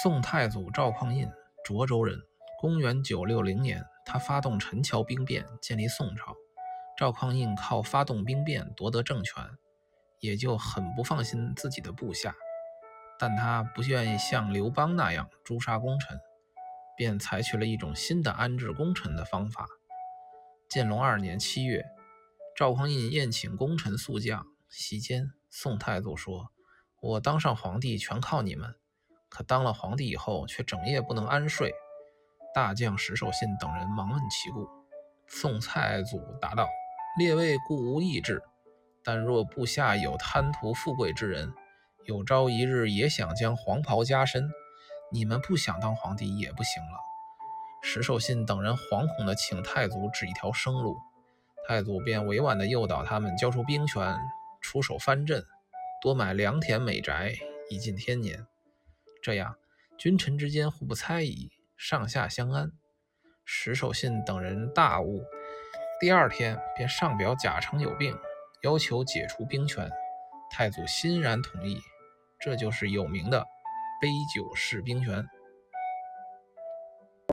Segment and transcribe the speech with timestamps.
[0.00, 1.30] 宋太祖赵匡胤，
[1.66, 2.18] 涿州人。
[2.58, 6.34] 公元九六零年，他发动陈桥兵变，建立宋朝。
[6.96, 9.44] 赵匡胤靠发动兵变夺得政权，
[10.20, 12.34] 也就很不放心自己的部下。
[13.18, 16.18] 但他不愿意像刘邦那样诛杀功臣，
[16.96, 19.66] 便采取了一种新的安置功臣的方法。
[20.70, 21.84] 建隆二年七月，
[22.56, 26.50] 赵匡胤宴请功臣宿将，席间，宋太祖说
[27.02, 28.74] ：“我当上皇帝全靠你们。”
[29.32, 31.72] 可当了皇帝以后，却整夜不能安睡。
[32.54, 34.68] 大将石守信等人忙问其故，
[35.26, 36.68] 宋太祖答道
[37.16, 38.42] ：“列位固无异志，
[39.02, 41.50] 但若部下有贪图富贵之人，
[42.04, 44.50] 有朝一日也想将黄袍加身，
[45.10, 46.98] 你们不想当皇帝也不行了。”
[47.82, 50.98] 石守信等人惶恐地请太祖指一条生路，
[51.66, 54.14] 太祖便委婉地诱导他们交出兵权，
[54.60, 55.42] 出手藩镇，
[56.02, 57.32] 多买良田美宅，
[57.70, 58.46] 以尽天年。
[59.22, 59.54] 这样，
[59.96, 62.72] 君臣之间互不猜疑，上下相安。
[63.44, 65.24] 石守信等人大悟，
[66.00, 68.18] 第二天便上表贾成有病，
[68.62, 69.88] 要求解除兵权。
[70.50, 71.80] 太祖欣然同意，
[72.40, 73.46] 这就是有名的
[74.00, 75.24] 杯酒释兵权。